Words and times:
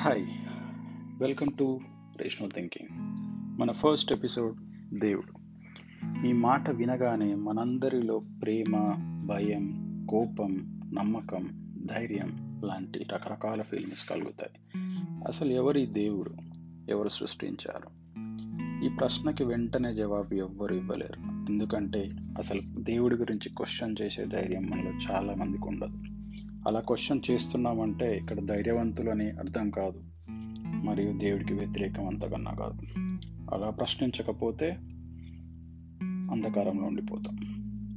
Hi. 0.00 0.26
Welcome 1.22 1.48
to 1.58 1.80
rational 2.20 2.50
thinking. 2.50 2.88
మన 3.60 3.72
first 3.72 4.12
episode 4.12 4.56
దేవుడు. 5.00 5.32
ఈ 6.26 6.32
మాట 6.32 6.70
వినగానే 6.70 7.34
మనందరిలో 7.34 8.22
ప్రేమ 8.42 8.76
భయం 9.28 9.66
కోపం 10.10 10.80
నమ్మకం 10.94 11.48
ధైర్యం 11.84 12.60
లాంటి 12.64 13.06
రకరకాల 13.12 13.62
ఫీలింగ్స్ 13.62 14.08
కలుగుతాయి. 14.08 14.80
అసలు 15.28 15.50
ఎవరి 15.50 15.86
దేవుడు? 15.86 16.34
ఎవరు 16.90 17.08
సృష్టించారు? 17.08 17.88
ఈ 18.84 18.88
ప్రశ్నకి 18.88 19.44
వెంటనే 19.44 19.94
జవాబు 19.94 20.34
ఎవ్వరు 20.34 20.74
ఇవ్వలేరు. 20.74 21.50
ఎందుకంటే 21.52 22.10
అసలు 22.38 22.62
దేవుడి 22.78 23.14
గురించి 23.14 23.48
క్వశ్చన్ 23.48 23.96
చేసే 24.02 24.24
ధైర్యం 24.24 24.66
మనలో 24.70 24.90
చాలా 24.90 25.34
మందికి 25.34 25.68
ఉండదు. 25.68 26.19
అలా 26.66 26.80
క్వశ్చన్ 26.80 27.20
చేస్తున్నామంటే 27.30 28.16
ఇక్కడ 28.16 28.40
ధైర్యవంతులు 28.44 29.10
అని 29.10 29.30
అర్థం 29.30 29.70
కాదు. 29.70 30.00
మరియు 30.84 31.12
దేవుడికి 31.12 31.54
వ్యతిరేకం 31.54 32.06
అంతకన్నా 32.06 32.50
కాదు. 32.50 33.00
అలా 33.54 33.70
ప్రశ్నించకపోతే 33.70 34.70
అంధకారంలో 36.02 36.86
ఉండిపోతాం. 36.86 37.36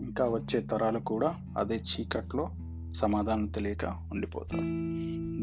ఇంకా 0.05 0.25
వచ్చే 0.25 0.61
తరాలు 0.61 0.99
కూడా 0.99 1.35
అదే 1.57 1.75
చీకట్లో 1.75 2.49
సమాధానం 2.95 3.47
తెలియక 3.47 3.85
ఉండిపోతారు. 3.85 4.63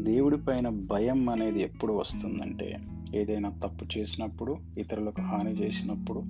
దేవుడి 0.03 0.37
పైన 0.37 0.69
భయం 0.69 1.29
అనేది 1.29 1.61
ఎప్పుడు 1.61 1.93
వస్తుందంటే 1.93 2.79
ఏదైనా 3.15 3.49
తప్పు 3.49 3.97
చేసినప్పుడు 3.97 4.57
ఇతరులకు 4.77 5.21
హాని 5.21 5.51
చేసినప్పుడు 5.51 6.23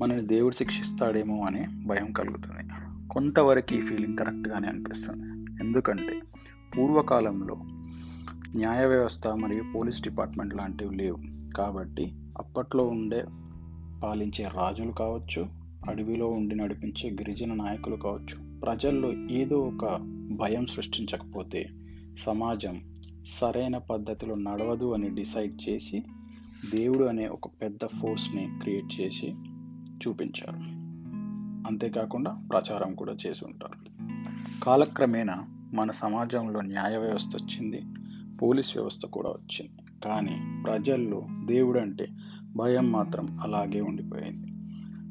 మనని 0.00 0.26
దేవుడు 0.26 0.54
శిక్షిస్తాడేమో 0.54 1.44
అనే 1.44 1.66
భయం 1.86 2.12
కలుగుతుంది. 2.12 2.70
కొంతవరకు 3.08 3.74
ఈ 3.74 3.80
ఫీలింగ్ 3.80 4.18
కరెక్ట్గానే 4.18 4.68
అనిపిస్తుంది. 4.68 5.35
ఎందుకంటే 5.60 6.20
పూర్వకాలంలో 6.76 7.56
న్యాయ 8.56 8.86
వ్యవస్థ 8.86 9.28
మరియు 9.28 9.64
పోలీస్ 9.74 10.02
డిపార్ట్మెంట్ 10.02 10.54
లాంటివి 10.54 10.96
లేవు. 10.96 11.18
కాబట్టి 11.56 12.14
అప్పట్లో 12.38 12.84
ఉండే 12.84 13.24
పాలించే 14.02 14.44
రాజులు 14.44 14.92
కావచ్చు 14.92 15.46
అడవిలో 15.88 16.28
ఉండి 16.30 16.54
నడిపించే 16.54 17.10
గిరిజన 17.10 17.54
నాయకులు 17.54 17.96
కావచ్చు 17.96 18.60
ప్రజల్లో 18.60 19.12
ఏదో 19.12 19.58
ఒక 19.58 19.98
భయం 20.32 20.66
సృష్టించకపోతే 20.66 21.68
సమాజం 22.18 22.80
సరైన 23.26 23.78
పద్ధతిలో 23.78 24.34
నడవదు 24.34 24.94
అని 24.94 25.10
డిసైడ్ 25.10 25.68
చేసి 25.68 26.02
దేవుడు 26.74 27.04
అనే 27.04 27.28
ఒక 27.28 27.46
పెద్ద 27.46 27.86
ఫోర్స్ని 27.86 28.48
క్రియేట్ 28.60 29.00
చేసి 29.00 29.26
చూపించారు. 30.06 30.58
అంతేకాకుండా 31.68 32.36
ప్రచారం 32.52 32.94
కూడా 32.94 33.12
చేసి 33.12 33.44
ఉంటారు. 33.44 33.95
కాలక్రమేణా 34.62 35.44
మన 35.74 35.90
సమాజంలో 35.90 36.60
న్యాయ 36.60 36.96
వ్యవస్థ 36.96 37.36
వచ్చింది 37.36 37.82
పోలీస్ 38.42 38.76
వ్యవస్థ 38.76 39.06
కూడా 39.06 39.30
వచ్చింది. 39.30 40.00
కానీ 40.04 40.62
ప్రజల్లో 40.64 41.26
దేవుడు 41.44 41.78
అంటే 41.78 42.08
భయం 42.56 42.92
మాత్రం 42.92 43.38
అలాగే 43.42 43.80
ఉండిపోయింది. 43.80 44.46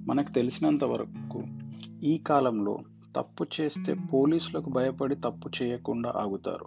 మనకు 0.10 0.32
తెలిసినంత 0.32 0.84
వరకు 0.84 1.44
ఈ 2.04 2.18
కాలంలో 2.18 2.80
తప్పు 3.16 3.46
చేస్తే 3.62 3.94
పోలీసులకు 3.94 4.70
భయపడి 4.70 5.16
తప్పు 5.16 5.64
చేయకుండా 5.64 6.14
ఆగుతారు. 6.16 6.66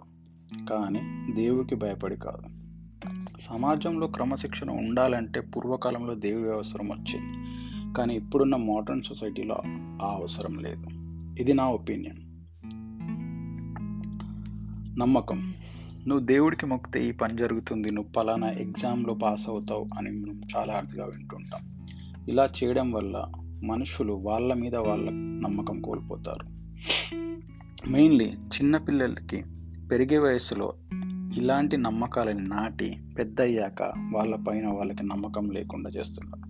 కానీ 0.65 1.31
దేవుడికి 1.33 1.75
భయపడి 1.75 2.15
కాదు. 2.15 2.59
సమాజంలో 3.39 4.07
క్రమశిక్షణ 4.07 4.71
ఉండాలంటే 4.71 5.39
పూర్వకాలంలో 5.41 6.15
దేవుడి 6.15 6.49
అవసరం 6.49 6.91
వచ్చింది. 6.91 7.37
కానీ 7.93 8.15
ఇప్పుడున్న 8.15 8.55
మోడర్న్ 8.55 9.01
సొసైటీలో 9.01 9.55
ఆ 10.01 10.11
అవసరం 10.11 10.59
లేదు. 10.59 10.85
ఇది 11.41 11.53
నా 11.53 11.69
ఒపీనియన్. 11.69 12.28
నమ్మకం. 14.99 15.53
నువ్వు 16.07 16.25
దేవుడికి 16.25 16.65
మొక్కితే 16.65 17.05
ఈ 17.05 17.11
పని 17.11 17.37
జరుగుతుంది. 17.37 17.91
నువ్వు 17.91 18.11
పలానా 18.11 18.49
ఎగ్జామ్లో 18.49 19.13
పాస్ 19.13 19.49
అవుతావు 19.49 19.87
అని 19.97 20.11
మనం 20.11 20.41
చాలా 20.57 20.73
అర్థంగా 20.73 21.05
వింటుంటాం. 21.05 21.87
ఇలా 22.29 22.49
చేయడం 22.63 22.91
వల్ల 22.91 23.31
మనుషులు 23.63 24.13
వాళ్ళ 24.13 24.53
మీద 24.53 24.75
వాళ్ళ 24.75 25.09
నమ్మకం 25.13 25.81
కోల్పోతారు. 25.81 26.45
మెయిన్లీ 27.89 28.25
చిన్నపిల్లలకి 28.25 29.45
పెరిగే 29.91 30.17
వయసులో 30.17 30.73
ఇలాంటి 31.37 31.77
నమ్మకాలని 31.77 32.47
నాటి 32.47 32.97
పెద్దయ్యాక 33.17 33.81
వాళ్ళ 34.13 34.35
పైన 34.35 34.67
వాళ్ళకి 34.67 35.05
నమ్మకం 35.05 35.49
లేకుండా 35.49 35.89
చేస్తున్నారు. 35.89 36.49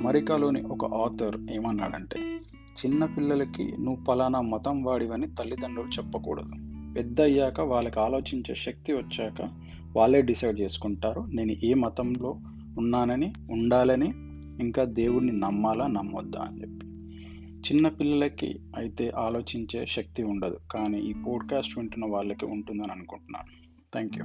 అమెరికాలోని 0.00 0.62
ఒక 0.62 0.94
ఆథర్ 0.94 1.36
ఏమన్నాడంటే 1.50 2.40
చిన్న 2.86 3.04
పిల్లలకి 3.04 3.76
నువ్వు 3.80 4.04
పలానా 4.04 4.40
మతం 4.40 4.82
వాడివని 4.82 5.26
తల్లిదండ్రులు 5.26 5.88
చెప్పకూడదు. 5.88 6.67
పెద్ద 6.98 7.20
అయ్యాక 7.20 7.60
వాళ్ళకి 7.60 8.00
ఆలోచించే 8.00 8.54
శక్తి 8.54 8.92
వచ్చాక 8.92 9.48
వాళ్ళే 9.96 10.22
డిసైడ్ 10.22 10.60
చేసుకుంటారు. 10.60 11.20
నేను 11.20 11.52
ఏ 11.64 11.74
మతంలో 11.74 12.40
ఉన్నానని 12.78 13.32
ఉండాలని 13.50 14.06
ఇంకా 14.60 14.84
దేవుణ్ణి 14.84 15.32
నమ్మాలా 15.32 15.86
నమ్మొద్దా 15.86 16.40
అని 16.40 16.60
చెప్పి. 16.60 16.86
చిన్నపిల్లలకి 17.58 18.58
అయితే 18.76 19.12
ఆలోచించే 19.16 19.86
శక్తి 19.86 20.22
ఉండదు. 20.22 20.58
కానీ 20.72 21.00
ఈ 21.00 21.12
పోడ్కాస్ట్ 21.12 21.78
వింటున్న 21.78 22.04
వాళ్ళకి 22.12 22.44
ఉంటుందని 22.44 22.92
అనుకుంటున్నాను. 22.92 23.48
Thank 23.92 24.18
you 24.18 24.24